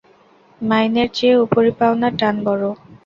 [0.61, 2.69] মাইনের চেয়ে উপরি-পাওনার টান বড়ো।